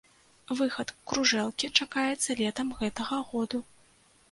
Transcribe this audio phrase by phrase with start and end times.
[0.61, 3.65] Выхад кружэлкі чакаецца летам гэтага году.